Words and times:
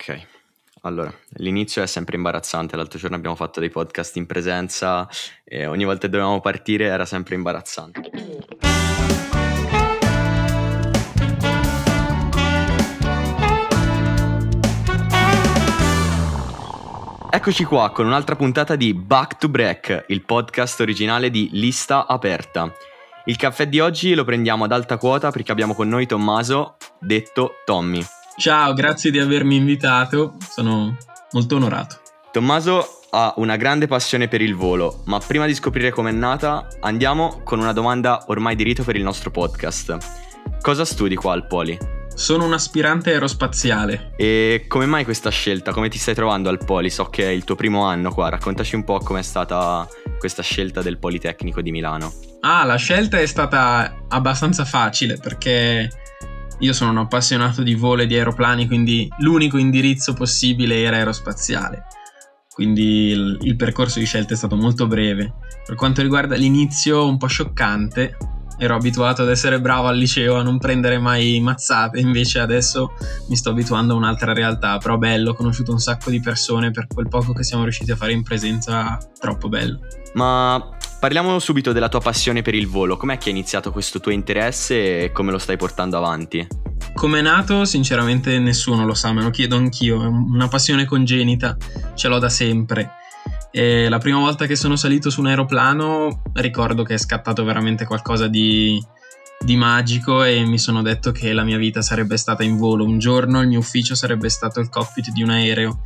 Ok, 0.00 0.26
allora, 0.80 1.12
l'inizio 1.34 1.82
è 1.82 1.86
sempre 1.86 2.16
imbarazzante, 2.16 2.74
l'altro 2.74 2.98
giorno 2.98 3.16
abbiamo 3.16 3.36
fatto 3.36 3.60
dei 3.60 3.68
podcast 3.68 4.16
in 4.16 4.24
presenza 4.24 5.06
e 5.44 5.66
ogni 5.66 5.84
volta 5.84 6.06
che 6.06 6.08
dovevamo 6.08 6.40
partire 6.40 6.86
era 6.86 7.04
sempre 7.04 7.34
imbarazzante. 7.34 8.10
Eccoci 17.28 17.64
qua 17.64 17.90
con 17.90 18.06
un'altra 18.06 18.36
puntata 18.36 18.76
di 18.76 18.94
Back 18.94 19.36
to 19.36 19.50
Break, 19.50 20.06
il 20.08 20.24
podcast 20.24 20.80
originale 20.80 21.28
di 21.28 21.50
Lista 21.52 22.06
Aperta. 22.06 22.72
Il 23.26 23.36
caffè 23.36 23.68
di 23.68 23.80
oggi 23.80 24.14
lo 24.14 24.24
prendiamo 24.24 24.64
ad 24.64 24.72
alta 24.72 24.96
quota 24.96 25.30
perché 25.30 25.52
abbiamo 25.52 25.74
con 25.74 25.88
noi 25.88 26.06
Tommaso, 26.06 26.78
detto 26.98 27.56
Tommy. 27.66 28.02
Ciao, 28.40 28.72
grazie 28.72 29.10
di 29.10 29.18
avermi 29.18 29.56
invitato, 29.56 30.36
sono 30.48 30.96
molto 31.32 31.56
onorato. 31.56 32.00
Tommaso 32.32 33.02
ha 33.10 33.34
una 33.36 33.56
grande 33.56 33.86
passione 33.86 34.28
per 34.28 34.40
il 34.40 34.54
volo, 34.54 35.02
ma 35.04 35.18
prima 35.18 35.44
di 35.44 35.52
scoprire 35.52 35.90
com'è 35.90 36.10
nata, 36.10 36.66
andiamo 36.80 37.42
con 37.44 37.58
una 37.58 37.74
domanda 37.74 38.24
ormai 38.28 38.56
di 38.56 38.62
rito 38.62 38.82
per 38.82 38.96
il 38.96 39.02
nostro 39.02 39.30
podcast. 39.30 39.98
Cosa 40.62 40.86
studi 40.86 41.16
qua 41.16 41.34
al 41.34 41.46
Poli? 41.46 41.76
Sono 42.14 42.46
un 42.46 42.54
aspirante 42.54 43.10
aerospaziale. 43.10 44.14
E 44.16 44.64
come 44.68 44.86
mai 44.86 45.04
questa 45.04 45.28
scelta? 45.28 45.72
Come 45.72 45.90
ti 45.90 45.98
stai 45.98 46.14
trovando 46.14 46.48
al 46.48 46.64
Poli? 46.64 46.88
So 46.88 47.10
che 47.10 47.26
è 47.26 47.30
il 47.30 47.44
tuo 47.44 47.56
primo 47.56 47.84
anno 47.84 48.10
qua, 48.10 48.30
raccontaci 48.30 48.74
un 48.74 48.84
po' 48.84 49.00
com'è 49.00 49.22
stata 49.22 49.86
questa 50.18 50.42
scelta 50.42 50.80
del 50.80 50.96
Politecnico 50.96 51.60
di 51.60 51.70
Milano. 51.70 52.10
Ah, 52.40 52.64
la 52.64 52.76
scelta 52.76 53.18
è 53.18 53.26
stata 53.26 54.04
abbastanza 54.08 54.64
facile 54.64 55.18
perché 55.18 55.90
io 56.60 56.72
sono 56.72 56.90
un 56.90 56.98
appassionato 56.98 57.62
di 57.62 57.74
volo 57.74 58.02
e 58.02 58.06
di 58.06 58.16
aeroplani, 58.16 58.66
quindi 58.66 59.08
l'unico 59.18 59.58
indirizzo 59.58 60.14
possibile 60.14 60.80
era 60.82 60.96
aerospaziale. 60.96 61.84
Quindi 62.52 63.08
il, 63.08 63.38
il 63.42 63.56
percorso 63.56 63.98
di 63.98 64.04
scelta 64.04 64.34
è 64.34 64.36
stato 64.36 64.56
molto 64.56 64.86
breve. 64.86 65.34
Per 65.64 65.74
quanto 65.74 66.02
riguarda 66.02 66.36
l'inizio, 66.36 67.06
un 67.06 67.16
po' 67.16 67.26
scioccante, 67.26 68.16
ero 68.58 68.74
abituato 68.74 69.22
ad 69.22 69.30
essere 69.30 69.58
bravo 69.58 69.86
al 69.86 69.96
liceo, 69.96 70.36
a 70.36 70.42
non 70.42 70.58
prendere 70.58 70.98
mai 70.98 71.40
mazzate, 71.40 71.98
invece 71.98 72.40
adesso 72.40 72.92
mi 73.28 73.36
sto 73.36 73.50
abituando 73.50 73.94
a 73.94 73.96
un'altra 73.96 74.34
realtà, 74.34 74.76
però 74.76 74.98
bello, 74.98 75.30
ho 75.30 75.34
conosciuto 75.34 75.72
un 75.72 75.78
sacco 75.78 76.10
di 76.10 76.20
persone 76.20 76.70
per 76.70 76.86
quel 76.86 77.08
poco 77.08 77.32
che 77.32 77.42
siamo 77.42 77.62
riusciti 77.62 77.90
a 77.90 77.96
fare 77.96 78.12
in 78.12 78.22
presenza, 78.22 78.98
troppo 79.18 79.48
bello. 79.48 79.80
Ma 80.12 80.76
Parliamo 81.00 81.38
subito 81.38 81.72
della 81.72 81.88
tua 81.88 82.02
passione 82.02 82.42
per 82.42 82.54
il 82.54 82.66
volo, 82.66 82.98
com'è 82.98 83.16
che 83.16 83.30
è 83.30 83.32
iniziato 83.32 83.72
questo 83.72 84.00
tuo 84.00 84.12
interesse 84.12 85.04
e 85.04 85.12
come 85.12 85.32
lo 85.32 85.38
stai 85.38 85.56
portando 85.56 85.96
avanti? 85.96 86.46
Come 86.92 87.20
è 87.20 87.22
nato, 87.22 87.64
sinceramente 87.64 88.38
nessuno 88.38 88.84
lo 88.84 88.92
sa, 88.92 89.10
me 89.14 89.22
lo 89.22 89.30
chiedo 89.30 89.56
anch'io, 89.56 90.02
è 90.02 90.06
una 90.06 90.48
passione 90.48 90.84
congenita, 90.84 91.56
ce 91.94 92.08
l'ho 92.08 92.18
da 92.18 92.28
sempre. 92.28 92.90
E 93.50 93.88
la 93.88 93.96
prima 93.96 94.18
volta 94.18 94.44
che 94.44 94.56
sono 94.56 94.76
salito 94.76 95.08
su 95.08 95.20
un 95.20 95.28
aeroplano 95.28 96.20
ricordo 96.34 96.82
che 96.82 96.92
è 96.92 96.98
scattato 96.98 97.44
veramente 97.44 97.86
qualcosa 97.86 98.28
di, 98.28 98.78
di 99.42 99.56
magico 99.56 100.22
e 100.22 100.44
mi 100.44 100.58
sono 100.58 100.82
detto 100.82 101.12
che 101.12 101.32
la 101.32 101.44
mia 101.44 101.56
vita 101.56 101.80
sarebbe 101.80 102.18
stata 102.18 102.42
in 102.42 102.58
volo. 102.58 102.84
Un 102.84 102.98
giorno 102.98 103.40
il 103.40 103.48
mio 103.48 103.60
ufficio 103.60 103.94
sarebbe 103.94 104.28
stato 104.28 104.60
il 104.60 104.68
cockpit 104.68 105.12
di 105.12 105.22
un 105.22 105.30
aereo. 105.30 105.80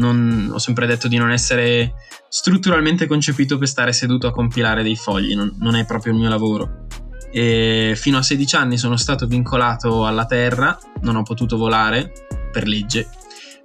Non, 0.00 0.50
ho 0.52 0.58
sempre 0.58 0.86
detto 0.86 1.08
di 1.08 1.18
non 1.18 1.30
essere 1.30 1.92
strutturalmente 2.28 3.06
concepito 3.06 3.58
per 3.58 3.68
stare 3.68 3.92
seduto 3.92 4.26
a 4.26 4.32
compilare 4.32 4.82
dei 4.82 4.96
fogli, 4.96 5.34
non, 5.34 5.54
non 5.58 5.74
è 5.74 5.84
proprio 5.84 6.12
il 6.12 6.18
mio 6.18 6.28
lavoro. 6.28 6.86
E 7.30 7.92
fino 7.96 8.18
a 8.18 8.22
16 8.22 8.56
anni 8.56 8.78
sono 8.78 8.96
stato 8.96 9.26
vincolato 9.26 10.06
alla 10.06 10.24
terra, 10.24 10.78
non 11.02 11.16
ho 11.16 11.22
potuto 11.22 11.56
volare 11.56 12.12
per 12.50 12.66
legge. 12.66 13.08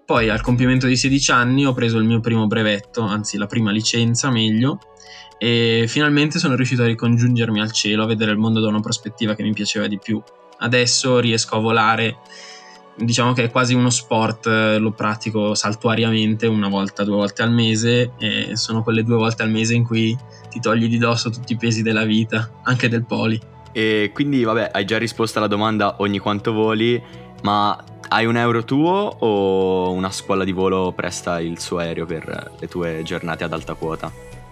Poi 0.05 0.29
al 0.29 0.41
compimento 0.41 0.85
di 0.85 0.95
16 0.95 1.31
anni 1.31 1.65
ho 1.65 1.73
preso 1.73 1.97
il 1.97 2.05
mio 2.05 2.19
primo 2.19 2.45
brevetto, 2.47 3.01
anzi 3.01 3.37
la 3.37 3.47
prima 3.47 3.71
licenza 3.71 4.29
meglio, 4.29 4.79
e 5.37 5.85
finalmente 5.87 6.37
sono 6.37 6.55
riuscito 6.55 6.83
a 6.83 6.85
ricongiungermi 6.85 7.59
al 7.59 7.71
cielo, 7.71 8.03
a 8.03 8.07
vedere 8.07 8.31
il 8.31 8.37
mondo 8.37 8.59
da 8.59 8.67
una 8.67 8.81
prospettiva 8.81 9.35
che 9.35 9.43
mi 9.43 9.53
piaceva 9.53 9.87
di 9.87 9.97
più. 9.97 10.21
Adesso 10.57 11.19
riesco 11.19 11.55
a 11.55 11.59
volare, 11.59 12.17
diciamo 12.95 13.33
che 13.33 13.43
è 13.43 13.51
quasi 13.51 13.73
uno 13.73 13.89
sport, 13.89 14.47
lo 14.79 14.91
pratico 14.91 15.53
saltuariamente 15.53 16.47
una 16.47 16.69
volta, 16.69 17.03
due 17.03 17.15
volte 17.15 17.41
al 17.41 17.51
mese 17.51 18.13
e 18.17 18.55
sono 18.55 18.83
quelle 18.83 19.03
due 19.03 19.17
volte 19.17 19.43
al 19.43 19.49
mese 19.49 19.75
in 19.75 19.83
cui 19.83 20.17
ti 20.49 20.59
togli 20.59 20.87
di 20.87 20.97
dosso 20.97 21.29
tutti 21.29 21.53
i 21.53 21.57
pesi 21.57 21.81
della 21.81 22.05
vita, 22.05 22.61
anche 22.63 22.87
del 22.87 23.05
poli. 23.05 23.39
E 23.71 24.11
quindi 24.13 24.43
vabbè, 24.43 24.71
hai 24.73 24.85
già 24.85 24.97
risposto 24.97 25.37
alla 25.37 25.47
domanda 25.47 25.95
ogni 25.99 26.19
quanto 26.19 26.53
voli, 26.53 27.01
ma 27.43 27.83
hai 28.07 28.25
un 28.25 28.37
aereo 28.37 28.63
tuo 28.63 29.17
o 29.19 29.91
una 29.91 30.11
scuola 30.11 30.43
di 30.43 30.53
volo 30.53 30.93
presta 30.95 31.39
il 31.41 31.59
suo 31.59 31.79
aereo 31.79 32.05
per 32.05 32.53
le 32.57 32.67
tue 32.67 33.01
giornate 33.03 33.43
ad 33.43 33.51
alta 33.51 33.73
quota? 33.73 34.11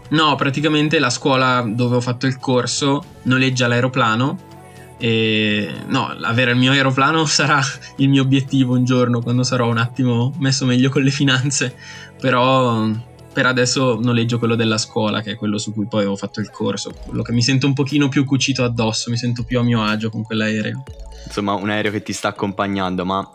No, 0.10 0.36
praticamente 0.36 1.00
la 1.00 1.10
scuola 1.10 1.64
dove 1.66 1.96
ho 1.96 2.02
fatto 2.02 2.28
il 2.28 2.38
corso 2.38 3.04
noleggia 3.24 3.68
l'aeroplano. 3.68 4.52
E 4.98 5.72
no, 5.88 6.16
avere 6.22 6.52
il 6.52 6.58
mio 6.58 6.72
aeroplano 6.72 7.26
sarà 7.26 7.62
il 7.98 8.10
mio 8.10 8.22
obiettivo 8.22 8.76
un 8.76 8.86
giorno 8.86 9.22
quando 9.22 9.44
sarò 9.44 9.70
un 9.70 9.78
attimo 9.78 10.34
messo 10.40 10.66
meglio 10.66 10.90
con 10.90 11.02
le 11.02 11.12
finanze. 11.12 11.76
Però 12.20 12.90
per 13.34 13.48
adesso 13.48 14.00
noleggio 14.00 14.38
quello 14.38 14.56
della 14.56 14.78
scuola, 14.78 15.22
che 15.22 15.32
è 15.32 15.36
quello 15.36 15.58
su 15.58 15.74
cui 15.74 15.88
poi 15.88 16.06
ho 16.06 16.16
fatto 16.16 16.40
il 16.40 16.52
corso. 16.52 16.94
Quello 17.06 17.24
che 17.24 17.34
mi 17.34 17.42
sento 17.42 17.66
un 17.66 17.74
pochino 17.74 18.08
più 18.08 18.24
cucito 18.24 18.64
addosso, 18.64 19.10
mi 19.10 19.18
sento 19.18 19.44
più 19.44 19.60
a 19.60 19.64
mio 19.64 19.84
agio 19.84 20.10
con 20.10 20.24
quell'aereo. 20.24 20.84
Insomma, 21.26 21.54
un 21.54 21.70
aereo 21.70 21.92
che 21.92 22.04
ti 22.04 22.14
sta 22.14 22.30
accompagnando, 22.30 23.04
ma 23.04 23.30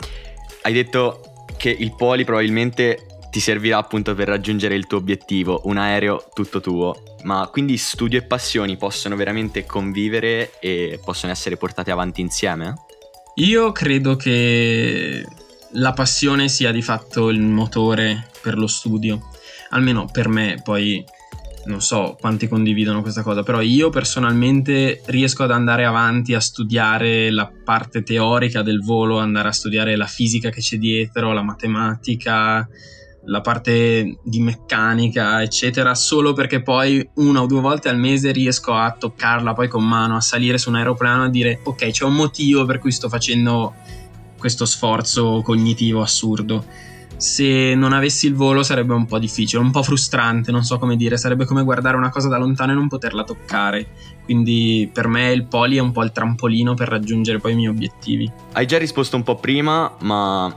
hai 0.62 0.72
detto 0.72 1.44
che 1.56 1.70
il 1.70 1.94
poli 1.94 2.24
probabilmente 2.24 3.07
ti 3.30 3.40
servirà 3.40 3.78
appunto 3.78 4.14
per 4.14 4.28
raggiungere 4.28 4.74
il 4.74 4.86
tuo 4.86 4.98
obiettivo, 4.98 5.62
un 5.64 5.76
aereo 5.76 6.28
tutto 6.32 6.60
tuo. 6.60 7.16
Ma 7.24 7.48
quindi 7.52 7.76
studio 7.76 8.18
e 8.18 8.22
passioni 8.22 8.76
possono 8.76 9.16
veramente 9.16 9.66
convivere 9.66 10.58
e 10.60 11.00
possono 11.04 11.32
essere 11.32 11.56
portate 11.56 11.90
avanti 11.90 12.20
insieme? 12.20 12.74
Io 13.36 13.70
credo 13.72 14.16
che 14.16 15.24
la 15.72 15.92
passione 15.92 16.48
sia 16.48 16.72
di 16.72 16.82
fatto 16.82 17.28
il 17.28 17.40
motore 17.40 18.28
per 18.40 18.56
lo 18.56 18.66
studio, 18.66 19.28
almeno 19.70 20.06
per 20.10 20.28
me, 20.28 20.60
poi 20.62 21.04
non 21.66 21.82
so 21.82 22.16
quanti 22.18 22.48
condividono 22.48 23.02
questa 23.02 23.22
cosa, 23.22 23.42
però 23.42 23.60
io 23.60 23.90
personalmente 23.90 25.02
riesco 25.06 25.42
ad 25.42 25.50
andare 25.50 25.84
avanti 25.84 26.34
a 26.34 26.40
studiare 26.40 27.30
la 27.30 27.50
parte 27.64 28.02
teorica 28.02 28.62
del 28.62 28.80
volo, 28.80 29.18
andare 29.18 29.48
a 29.48 29.52
studiare 29.52 29.94
la 29.94 30.06
fisica 30.06 30.48
che 30.48 30.60
c'è 30.60 30.78
dietro, 30.78 31.32
la 31.32 31.42
matematica, 31.42 32.66
la 33.28 33.40
parte 33.40 34.18
di 34.22 34.40
meccanica, 34.40 35.42
eccetera, 35.42 35.94
solo 35.94 36.32
perché 36.32 36.62
poi 36.62 37.06
una 37.14 37.42
o 37.42 37.46
due 37.46 37.60
volte 37.60 37.88
al 37.88 37.98
mese 37.98 38.32
riesco 38.32 38.72
a 38.72 38.90
toccarla 38.98 39.52
poi 39.52 39.68
con 39.68 39.86
mano, 39.86 40.16
a 40.16 40.20
salire 40.20 40.58
su 40.58 40.70
un 40.70 40.76
aeroplano 40.76 41.26
e 41.26 41.30
dire 41.30 41.60
ok, 41.62 41.90
c'è 41.90 42.04
un 42.04 42.14
motivo 42.14 42.64
per 42.64 42.78
cui 42.78 42.90
sto 42.90 43.08
facendo 43.08 43.74
questo 44.38 44.64
sforzo 44.64 45.42
cognitivo 45.44 46.00
assurdo. 46.00 46.64
Se 47.18 47.74
non 47.74 47.92
avessi 47.92 48.28
il 48.28 48.34
volo 48.34 48.62
sarebbe 48.62 48.94
un 48.94 49.04
po' 49.04 49.18
difficile, 49.18 49.60
un 49.60 49.72
po' 49.72 49.82
frustrante, 49.82 50.52
non 50.52 50.62
so 50.62 50.78
come 50.78 50.96
dire, 50.96 51.16
sarebbe 51.16 51.44
come 51.44 51.64
guardare 51.64 51.96
una 51.96 52.10
cosa 52.10 52.28
da 52.28 52.38
lontano 52.38 52.72
e 52.72 52.76
non 52.76 52.86
poterla 52.86 53.24
toccare. 53.24 53.88
Quindi 54.24 54.88
per 54.92 55.08
me 55.08 55.32
il 55.32 55.44
poli 55.46 55.76
è 55.76 55.80
un 55.80 55.90
po' 55.90 56.04
il 56.04 56.12
trampolino 56.12 56.74
per 56.74 56.88
raggiungere 56.88 57.40
poi 57.40 57.52
i 57.52 57.56
miei 57.56 57.68
obiettivi. 57.68 58.30
Hai 58.52 58.66
già 58.66 58.78
risposto 58.78 59.16
un 59.16 59.24
po' 59.24 59.34
prima, 59.34 59.96
ma 60.02 60.54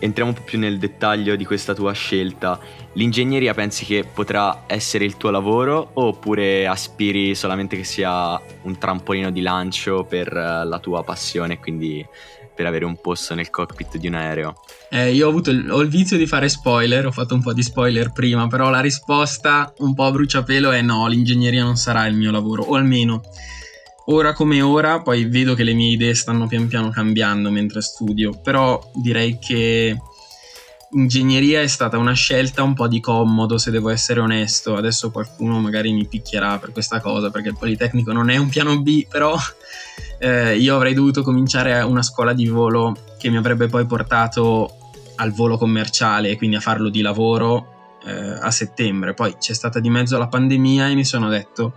entriamo 0.00 0.30
un 0.30 0.36
po' 0.36 0.42
più 0.42 0.58
nel 0.58 0.78
dettaglio 0.78 1.36
di 1.36 1.44
questa 1.44 1.74
tua 1.74 1.92
scelta. 1.92 2.58
L'ingegneria 2.94 3.54
pensi 3.54 3.84
che 3.84 4.04
potrà 4.04 4.64
essere 4.66 5.04
il 5.04 5.16
tuo 5.16 5.30
lavoro 5.30 5.90
oppure 5.94 6.66
aspiri 6.66 7.36
solamente 7.36 7.76
che 7.76 7.84
sia 7.84 8.40
un 8.62 8.78
trampolino 8.78 9.30
di 9.30 9.40
lancio 9.40 10.04
per 10.04 10.26
eh, 10.26 10.64
la 10.64 10.78
tua 10.80 11.04
passione, 11.04 11.60
quindi 11.60 12.04
per 12.52 12.66
avere 12.66 12.84
un 12.84 13.00
posto 13.00 13.34
nel 13.34 13.48
cockpit 13.48 13.96
di 13.96 14.08
un 14.08 14.14
aereo? 14.14 14.60
Eh, 14.90 15.14
io 15.14 15.26
ho 15.26 15.30
avuto 15.30 15.50
il, 15.50 15.70
ho 15.70 15.80
il 15.80 15.88
vizio 15.88 16.16
di 16.18 16.26
fare 16.26 16.48
spoiler, 16.48 17.06
ho 17.06 17.12
fatto 17.12 17.34
un 17.34 17.40
po' 17.40 17.52
di 17.52 17.62
spoiler 17.62 18.12
prima, 18.12 18.48
però 18.48 18.68
la 18.68 18.80
risposta 18.80 19.72
un 19.78 19.94
po' 19.94 20.04
a 20.04 20.10
bruciapelo 20.10 20.70
è 20.70 20.82
no, 20.82 21.06
l'ingegneria 21.06 21.62
non 21.62 21.76
sarà 21.76 22.06
il 22.06 22.16
mio 22.16 22.30
lavoro, 22.30 22.64
o 22.64 22.74
almeno 22.74 23.22
ora 24.12 24.32
come 24.32 24.60
ora, 24.60 25.00
poi 25.00 25.24
vedo 25.24 25.54
che 25.54 25.64
le 25.64 25.72
mie 25.72 25.92
idee 25.92 26.14
stanno 26.14 26.46
pian 26.46 26.66
piano 26.66 26.90
cambiando 26.90 27.50
mentre 27.50 27.80
studio, 27.80 28.38
però 28.42 28.80
direi 28.94 29.38
che 29.38 29.96
ingegneria 30.92 31.60
è 31.60 31.68
stata 31.68 31.96
una 31.96 32.12
scelta 32.12 32.62
un 32.62 32.74
po' 32.74 32.88
di 32.88 33.00
comodo, 33.00 33.58
se 33.58 33.70
devo 33.70 33.90
essere 33.90 34.20
onesto. 34.20 34.74
Adesso 34.76 35.10
qualcuno 35.10 35.60
magari 35.60 35.92
mi 35.92 36.06
picchierà 36.06 36.58
per 36.58 36.72
questa 36.72 37.00
cosa, 37.00 37.30
perché 37.30 37.48
il 37.48 37.56
Politecnico 37.56 38.12
non 38.12 38.30
è 38.30 38.36
un 38.36 38.48
piano 38.48 38.80
B, 38.80 39.06
però 39.08 39.36
eh, 40.18 40.56
io 40.56 40.74
avrei 40.74 40.94
dovuto 40.94 41.22
cominciare 41.22 41.80
una 41.82 42.02
scuola 42.02 42.32
di 42.32 42.46
volo 42.48 42.96
che 43.18 43.30
mi 43.30 43.36
avrebbe 43.36 43.68
poi 43.68 43.86
portato 43.86 44.76
al 45.16 45.32
volo 45.32 45.56
commerciale, 45.56 46.36
quindi 46.36 46.56
a 46.56 46.60
farlo 46.60 46.88
di 46.88 47.00
lavoro 47.00 47.98
eh, 48.04 48.38
a 48.40 48.50
settembre. 48.50 49.14
Poi 49.14 49.36
c'è 49.38 49.54
stata 49.54 49.78
di 49.78 49.90
mezzo 49.90 50.18
la 50.18 50.28
pandemia 50.28 50.88
e 50.88 50.94
mi 50.94 51.04
sono 51.04 51.28
detto 51.28 51.74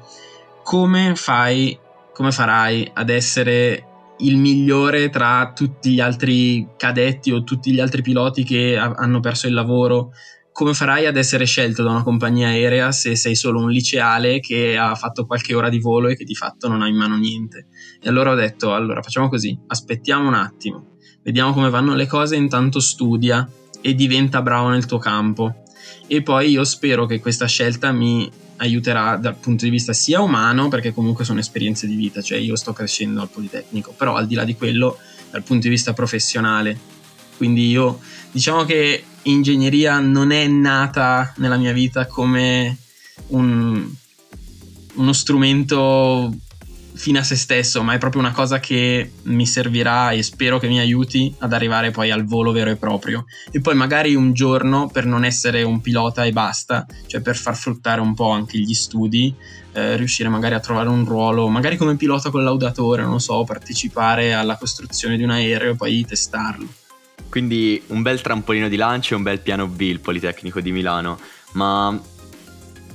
come 0.63 1.13
fai 1.15 1.77
come 2.13 2.31
farai 2.31 2.89
ad 2.93 3.09
essere 3.09 3.87
il 4.19 4.37
migliore 4.37 5.09
tra 5.09 5.51
tutti 5.53 5.91
gli 5.91 5.99
altri 5.99 6.67
cadetti 6.77 7.31
o 7.31 7.43
tutti 7.43 7.71
gli 7.71 7.79
altri 7.79 8.01
piloti 8.01 8.43
che 8.43 8.77
a- 8.77 8.93
hanno 8.95 9.19
perso 9.19 9.47
il 9.47 9.53
lavoro, 9.53 10.11
come 10.51 10.75
farai 10.75 11.07
ad 11.07 11.17
essere 11.17 11.45
scelto 11.45 11.81
da 11.81 11.89
una 11.89 12.03
compagnia 12.03 12.49
aerea 12.49 12.91
se 12.91 13.15
sei 13.15 13.35
solo 13.35 13.59
un 13.59 13.71
liceale 13.71 14.39
che 14.39 14.77
ha 14.77 14.93
fatto 14.93 15.25
qualche 15.25 15.55
ora 15.55 15.67
di 15.67 15.79
volo 15.79 16.09
e 16.09 16.15
che 16.15 16.23
di 16.23 16.35
fatto 16.35 16.67
non 16.67 16.83
ha 16.83 16.87
in 16.87 16.95
mano 16.95 17.17
niente? 17.17 17.67
E 17.99 18.07
allora 18.07 18.31
ho 18.31 18.35
detto, 18.35 18.73
allora 18.73 19.01
facciamo 19.01 19.29
così, 19.29 19.57
aspettiamo 19.65 20.27
un 20.27 20.35
attimo, 20.35 20.97
vediamo 21.23 21.53
come 21.53 21.71
vanno 21.71 21.95
le 21.95 22.05
cose, 22.05 22.35
intanto 22.35 22.79
studia 22.79 23.49
e 23.81 23.95
diventa 23.95 24.43
bravo 24.43 24.69
nel 24.69 24.85
tuo 24.85 24.99
campo. 24.99 25.63
E 26.05 26.21
poi 26.21 26.51
io 26.51 26.63
spero 26.63 27.07
che 27.07 27.19
questa 27.19 27.47
scelta 27.47 27.91
mi 27.91 28.29
aiuterà 28.57 29.17
dal 29.17 29.35
punto 29.35 29.65
di 29.65 29.71
vista 29.71 29.93
sia 29.93 30.21
umano, 30.21 30.67
perché 30.67 30.93
comunque 30.93 31.25
sono 31.25 31.39
esperienze 31.39 31.87
di 31.87 31.95
vita, 31.95 32.21
cioè 32.21 32.37
io 32.37 32.55
sto 32.55 32.73
crescendo 32.73 33.21
al 33.21 33.29
Politecnico, 33.29 33.93
però 33.97 34.15
al 34.15 34.27
di 34.27 34.35
là 34.35 34.43
di 34.43 34.55
quello, 34.55 34.97
dal 35.31 35.43
punto 35.43 35.63
di 35.63 35.69
vista 35.69 35.93
professionale. 35.93 36.77
Quindi 37.37 37.69
io 37.69 37.99
diciamo 38.31 38.63
che 38.63 39.03
ingegneria 39.23 39.99
non 39.99 40.31
è 40.31 40.47
nata 40.47 41.33
nella 41.37 41.57
mia 41.57 41.73
vita 41.73 42.05
come 42.05 42.77
un, 43.27 43.89
uno 44.95 45.13
strumento 45.13 46.33
fine 46.95 47.19
a 47.19 47.23
se 47.23 47.35
stesso, 47.35 47.83
ma 47.83 47.93
è 47.93 47.97
proprio 47.97 48.21
una 48.21 48.31
cosa 48.31 48.59
che 48.59 49.11
mi 49.23 49.45
servirà 49.45 50.11
e 50.11 50.23
spero 50.23 50.59
che 50.59 50.67
mi 50.67 50.79
aiuti 50.79 51.33
ad 51.39 51.53
arrivare 51.53 51.91
poi 51.91 52.11
al 52.11 52.25
volo 52.25 52.51
vero 52.51 52.69
e 52.69 52.75
proprio. 52.75 53.25
E 53.51 53.61
poi 53.61 53.75
magari 53.75 54.15
un 54.15 54.33
giorno, 54.33 54.87
per 54.87 55.05
non 55.05 55.25
essere 55.25 55.63
un 55.63 55.81
pilota 55.81 56.23
e 56.23 56.31
basta, 56.31 56.85
cioè 57.07 57.21
per 57.21 57.35
far 57.35 57.55
fruttare 57.55 58.01
un 58.01 58.13
po' 58.13 58.29
anche 58.29 58.57
gli 58.57 58.73
studi, 58.73 59.33
eh, 59.73 59.97
riuscire 59.97 60.29
magari 60.29 60.53
a 60.53 60.59
trovare 60.59 60.89
un 60.89 61.03
ruolo, 61.05 61.47
magari 61.47 61.77
come 61.77 61.95
pilota 61.95 62.29
collaudatore, 62.29 63.01
non 63.01 63.19
so, 63.19 63.43
partecipare 63.43 64.33
alla 64.33 64.57
costruzione 64.57 65.17
di 65.17 65.23
un 65.23 65.31
aereo 65.31 65.71
e 65.71 65.75
poi 65.75 66.05
testarlo. 66.05 66.67
Quindi 67.29 67.81
un 67.87 68.03
bel 68.03 68.21
trampolino 68.21 68.69
di 68.69 68.75
lancio 68.75 69.13
e 69.13 69.17
un 69.17 69.23
bel 69.23 69.39
piano 69.39 69.67
B 69.67 69.81
il 69.81 69.99
Politecnico 69.99 70.61
di 70.61 70.71
Milano, 70.71 71.19
ma 71.53 71.99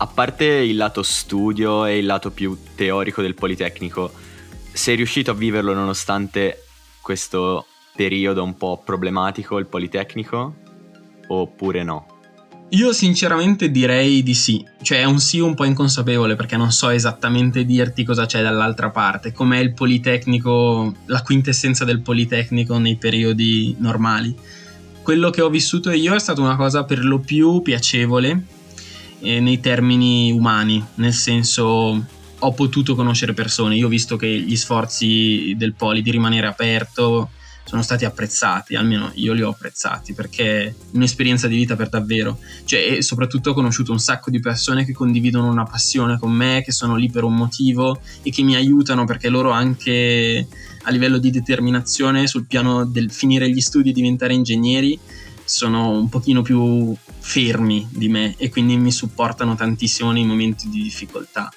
a 0.00 0.06
parte 0.06 0.44
il 0.44 0.76
lato 0.76 1.02
studio 1.02 1.84
e 1.84 1.98
il 1.98 2.06
lato 2.06 2.30
più 2.30 2.56
teorico 2.74 3.20
del 3.20 3.34
Politecnico, 3.34 4.12
sei 4.72 4.94
riuscito 4.94 5.32
a 5.32 5.34
viverlo 5.34 5.74
nonostante 5.74 6.64
questo 7.00 7.66
periodo 7.96 8.44
un 8.44 8.56
po' 8.56 8.80
problematico, 8.84 9.58
il 9.58 9.66
Politecnico? 9.66 10.54
Oppure 11.26 11.82
no? 11.82 12.06
Io 12.70 12.92
sinceramente 12.92 13.70
direi 13.70 14.22
di 14.22 14.34
sì, 14.34 14.64
cioè 14.82 15.00
è 15.00 15.04
un 15.04 15.18
sì 15.18 15.40
un 15.40 15.54
po' 15.54 15.64
inconsapevole 15.64 16.36
perché 16.36 16.56
non 16.56 16.70
so 16.70 16.90
esattamente 16.90 17.64
dirti 17.64 18.04
cosa 18.04 18.26
c'è 18.26 18.42
dall'altra 18.42 18.90
parte, 18.90 19.32
com'è 19.32 19.58
il 19.58 19.72
Politecnico, 19.72 20.94
la 21.06 21.22
quintessenza 21.22 21.84
del 21.84 22.02
Politecnico 22.02 22.78
nei 22.78 22.96
periodi 22.96 23.74
normali. 23.78 24.36
Quello 25.02 25.30
che 25.30 25.40
ho 25.40 25.48
vissuto 25.48 25.90
io 25.90 26.14
è 26.14 26.20
stata 26.20 26.40
una 26.40 26.56
cosa 26.56 26.84
per 26.84 27.02
lo 27.04 27.18
più 27.18 27.62
piacevole, 27.62 28.44
eh, 29.20 29.40
nei 29.40 29.60
termini 29.60 30.32
umani, 30.32 30.84
nel 30.94 31.14
senso 31.14 32.04
ho 32.40 32.52
potuto 32.52 32.94
conoscere 32.94 33.34
persone, 33.34 33.76
io 33.76 33.86
ho 33.86 33.90
visto 33.90 34.16
che 34.16 34.28
gli 34.28 34.56
sforzi 34.56 35.54
del 35.56 35.74
Poli 35.74 36.02
di 36.02 36.10
rimanere 36.10 36.46
aperto 36.46 37.30
sono 37.68 37.82
stati 37.82 38.06
apprezzati, 38.06 38.76
almeno 38.76 39.10
io 39.16 39.34
li 39.34 39.42
ho 39.42 39.50
apprezzati 39.50 40.14
perché 40.14 40.64
è 40.64 40.74
un'esperienza 40.92 41.48
di 41.48 41.56
vita 41.56 41.76
per 41.76 41.90
davvero, 41.90 42.38
cioè 42.64 42.92
e 42.92 43.02
soprattutto 43.02 43.50
ho 43.50 43.54
conosciuto 43.54 43.92
un 43.92 43.98
sacco 43.98 44.30
di 44.30 44.40
persone 44.40 44.86
che 44.86 44.92
condividono 44.92 45.50
una 45.50 45.64
passione 45.64 46.18
con 46.18 46.32
me, 46.32 46.62
che 46.64 46.72
sono 46.72 46.96
lì 46.96 47.10
per 47.10 47.24
un 47.24 47.34
motivo 47.34 48.00
e 48.22 48.30
che 48.30 48.42
mi 48.42 48.54
aiutano 48.54 49.04
perché 49.04 49.28
loro 49.28 49.50
anche 49.50 50.46
a 50.82 50.90
livello 50.90 51.18
di 51.18 51.30
determinazione 51.30 52.26
sul 52.26 52.46
piano 52.46 52.86
del 52.86 53.10
finire 53.10 53.50
gli 53.50 53.60
studi 53.60 53.90
e 53.90 53.92
diventare 53.92 54.32
ingegneri 54.32 54.98
sono 55.48 55.90
un 55.90 56.08
pochino 56.08 56.42
più 56.42 56.94
fermi 57.18 57.88
di 57.90 58.08
me 58.08 58.34
e 58.36 58.50
quindi 58.50 58.76
mi 58.76 58.92
supportano 58.92 59.54
tantissimo 59.54 60.12
nei 60.12 60.24
momenti 60.24 60.68
di 60.68 60.82
difficoltà. 60.82 61.50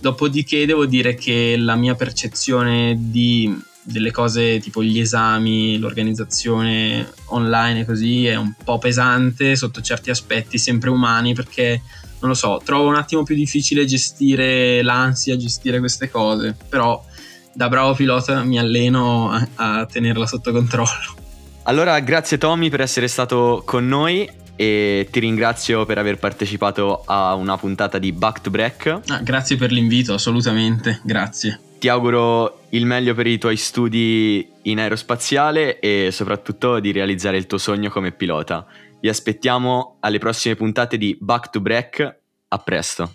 Dopodiché 0.00 0.64
devo 0.64 0.86
dire 0.86 1.14
che 1.14 1.56
la 1.58 1.74
mia 1.74 1.94
percezione 1.94 2.96
di, 2.98 3.54
delle 3.82 4.10
cose 4.10 4.60
tipo 4.60 4.82
gli 4.82 4.98
esami, 4.98 5.76
l'organizzazione 5.76 7.12
online 7.26 7.80
e 7.80 7.84
così 7.84 8.26
è 8.26 8.36
un 8.36 8.54
po' 8.64 8.78
pesante 8.78 9.56
sotto 9.56 9.80
certi 9.80 10.10
aspetti, 10.10 10.56
sempre 10.56 10.88
umani, 10.88 11.34
perché 11.34 11.82
non 12.20 12.30
lo 12.30 12.34
so, 12.34 12.60
trovo 12.64 12.88
un 12.88 12.96
attimo 12.96 13.24
più 13.24 13.34
difficile 13.34 13.84
gestire 13.84 14.82
l'ansia, 14.82 15.36
gestire 15.36 15.78
queste 15.78 16.08
cose, 16.10 16.56
però 16.68 17.04
da 17.52 17.68
bravo 17.68 17.94
pilota 17.94 18.42
mi 18.42 18.58
alleno 18.58 19.30
a, 19.30 19.48
a 19.56 19.86
tenerla 19.86 20.26
sotto 20.26 20.52
controllo. 20.52 21.26
Allora, 21.68 22.00
grazie 22.00 22.38
Tommy 22.38 22.70
per 22.70 22.80
essere 22.80 23.08
stato 23.08 23.62
con 23.66 23.86
noi 23.86 24.26
e 24.56 25.06
ti 25.10 25.20
ringrazio 25.20 25.84
per 25.84 25.98
aver 25.98 26.18
partecipato 26.18 27.02
a 27.04 27.34
una 27.34 27.58
puntata 27.58 27.98
di 27.98 28.10
Back 28.10 28.40
to 28.40 28.48
Break. 28.48 29.00
Ah, 29.08 29.20
grazie 29.20 29.56
per 29.56 29.70
l'invito, 29.70 30.14
assolutamente, 30.14 31.02
grazie. 31.04 31.60
Ti 31.78 31.88
auguro 31.88 32.62
il 32.70 32.86
meglio 32.86 33.12
per 33.12 33.26
i 33.26 33.36
tuoi 33.36 33.58
studi 33.58 34.48
in 34.62 34.78
aerospaziale 34.78 35.78
e 35.78 36.08
soprattutto 36.10 36.80
di 36.80 36.90
realizzare 36.90 37.36
il 37.36 37.46
tuo 37.46 37.58
sogno 37.58 37.90
come 37.90 38.12
pilota. 38.12 38.64
Vi 38.98 39.08
aspettiamo 39.10 39.98
alle 40.00 40.18
prossime 40.18 40.56
puntate 40.56 40.96
di 40.96 41.18
Back 41.20 41.50
to 41.50 41.60
Break. 41.60 42.20
A 42.48 42.58
presto. 42.60 43.12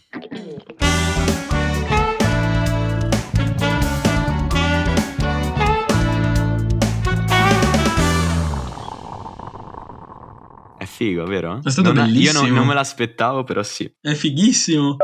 Figo, 11.03 11.25
vero? 11.25 11.59
È 11.63 11.69
stato 11.69 11.91
non 11.91 12.05
bellissimo. 12.05 12.39
Io 12.39 12.47
non, 12.47 12.57
non 12.57 12.67
me 12.67 12.73
l'aspettavo, 12.73 13.43
però 13.43 13.61
sì. 13.63 13.91
È 13.99 14.13
fighissimo. 14.13 14.97